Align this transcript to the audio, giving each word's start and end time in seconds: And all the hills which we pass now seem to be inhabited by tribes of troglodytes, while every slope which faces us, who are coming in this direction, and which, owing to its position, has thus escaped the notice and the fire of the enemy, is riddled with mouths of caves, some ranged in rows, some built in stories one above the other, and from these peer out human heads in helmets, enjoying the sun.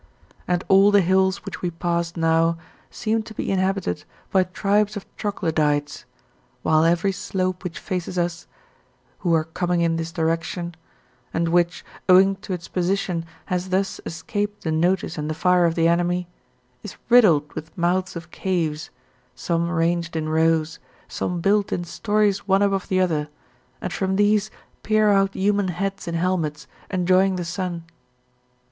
And 0.47 0.63
all 0.67 0.89
the 0.89 0.99
hills 1.01 1.45
which 1.45 1.61
we 1.61 1.69
pass 1.69 2.17
now 2.17 2.57
seem 2.89 3.21
to 3.21 3.35
be 3.35 3.51
inhabited 3.51 4.03
by 4.31 4.45
tribes 4.45 4.97
of 4.97 5.05
troglodytes, 5.15 6.05
while 6.63 6.83
every 6.83 7.11
slope 7.11 7.63
which 7.63 7.77
faces 7.77 8.17
us, 8.17 8.47
who 9.19 9.31
are 9.35 9.43
coming 9.43 9.81
in 9.81 9.97
this 9.97 10.11
direction, 10.11 10.73
and 11.35 11.49
which, 11.49 11.85
owing 12.09 12.35
to 12.37 12.51
its 12.51 12.67
position, 12.67 13.25
has 13.45 13.69
thus 13.69 14.01
escaped 14.03 14.63
the 14.63 14.71
notice 14.71 15.19
and 15.19 15.29
the 15.29 15.35
fire 15.35 15.67
of 15.67 15.75
the 15.75 15.87
enemy, 15.87 16.27
is 16.81 16.97
riddled 17.09 17.53
with 17.53 17.77
mouths 17.77 18.15
of 18.15 18.31
caves, 18.31 18.89
some 19.35 19.69
ranged 19.69 20.15
in 20.15 20.27
rows, 20.27 20.79
some 21.07 21.41
built 21.41 21.71
in 21.71 21.83
stories 21.83 22.47
one 22.47 22.63
above 22.63 22.87
the 22.87 22.99
other, 22.99 23.29
and 23.79 23.93
from 23.93 24.15
these 24.15 24.49
peer 24.81 25.11
out 25.11 25.35
human 25.35 25.67
heads 25.67 26.07
in 26.07 26.15
helmets, 26.15 26.65
enjoying 26.89 27.35
the 27.35 27.45
sun. 27.45 27.83